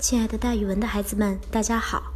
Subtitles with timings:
[0.00, 2.14] 亲爱的，大语文的孩子们，大家好！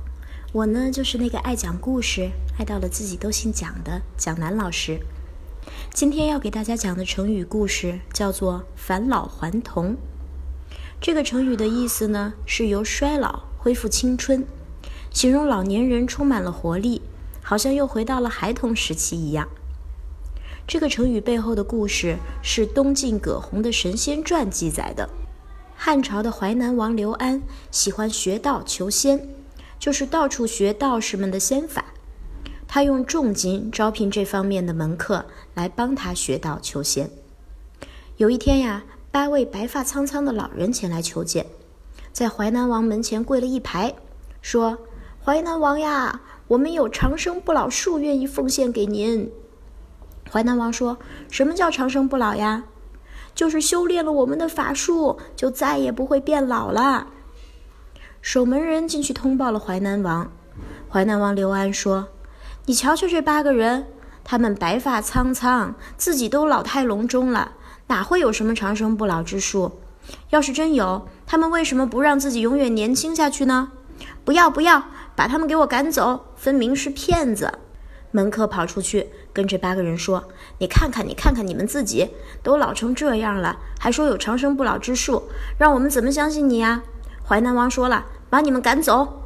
[0.53, 5.01] 我呢，就是那个爱讲故事、爱到了自己都姓蒋的蒋楠老师。
[5.93, 9.99] 今天要给大家讲的成语故事叫做“返老还童”。
[10.99, 14.47] 这个成语的意思呢，是由衰老恢复青春，
[15.11, 17.03] 形容老年人充满了活力，
[17.43, 19.47] 好像又回到了孩童时期一样。
[20.67, 25.11] 这个成语背后的故事是东晋葛洪的《神仙传》记载的。
[25.87, 29.29] 汉朝的淮南王刘安喜欢学道求仙，
[29.79, 31.85] 就是到处学道士们的仙法。
[32.67, 37.11] 他用重金招聘这方面的门客来帮他学道求仙。
[38.17, 41.45] 有一天呀，八位白发苍苍的老人前来求见，
[42.11, 43.95] 在淮南王门前跪了一排，
[44.41, 44.79] 说
[45.23, 49.31] ：“淮南王呀，我们有长生不老术，愿意奉献给您。”
[50.33, 50.97] 淮南王说
[51.29, 52.65] ：“什么叫长生不老呀？”
[53.35, 57.09] 就是修炼了我们的法术，就再也不会变老了。
[58.23, 60.31] 守门人进去通报了淮南王。
[60.89, 62.09] 淮南王刘安说
[62.67, 63.89] ：“你瞧瞧这八个人，
[64.23, 67.53] 他们白发苍苍，自己都老态龙钟了，
[67.89, 69.73] 哪会有什么长生不老之术？
[70.31, 73.73] 要是真有，他们为什么不让自己永远年轻下去呢？
[74.25, 74.85] 不要不要，
[75.17, 77.59] 把他们给我赶走，分明是骗子。”
[78.15, 80.23] 门客跑出去跟这八个人说
[80.59, 82.11] ：“你看看，你看看，你们自己
[82.45, 85.25] 都老成这样了，还说有长生不老之术，
[85.59, 86.85] 让我们怎么相信你呀？”
[87.27, 89.25] 淮南王说了：“把你们赶走。”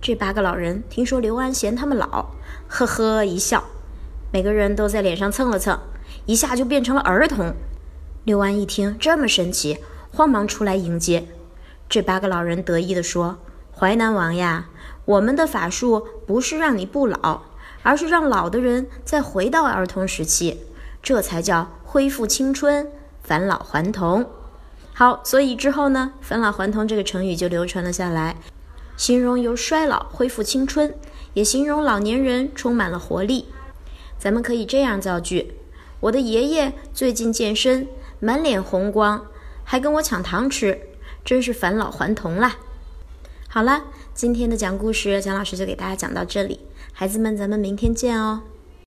[0.00, 2.30] 这八个老人听说刘安嫌他们老，
[2.68, 3.64] 呵呵一笑，
[4.32, 5.78] 每个人都在脸上蹭了蹭，
[6.24, 7.54] 一下就变成了儿童。
[8.24, 11.28] 刘安一听这么神奇，慌忙出来迎接。
[11.86, 13.36] 这八个老人得意地说
[13.76, 14.70] ：“淮南王呀，
[15.04, 17.42] 我们的法术不是让你不老。”
[17.82, 20.58] 而是让老的人再回到儿童时期，
[21.02, 22.90] 这才叫恢复青春、
[23.22, 24.26] 返老还童。
[24.92, 28.36] 好，所以之后呢，“返老还童”这个成语就流传了下来，
[28.96, 30.94] 形容由衰老恢复青春，
[31.34, 33.46] 也形容老年人充满了活力。
[34.18, 35.54] 咱们可以这样造句：
[36.00, 37.86] 我的爷爷最近健身，
[38.20, 39.26] 满脸红光，
[39.64, 40.80] 还跟我抢糖吃，
[41.22, 42.56] 真是返老还童啦！
[43.48, 46.60] 好了，今天的讲故事，蒋老师就给大家讲到这里。
[46.92, 48.42] 孩子们，咱们明天见哦。